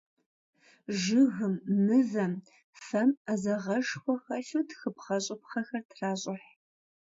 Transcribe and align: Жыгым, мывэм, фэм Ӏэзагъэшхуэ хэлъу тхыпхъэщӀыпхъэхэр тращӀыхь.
Жыгым, 1.01 1.55
мывэм, 1.85 2.33
фэм 2.83 3.09
Ӏэзагъэшхуэ 3.23 4.15
хэлъу 4.23 4.65
тхыпхъэщӀыпхъэхэр 4.69 5.83
тращӀыхь. 5.89 6.49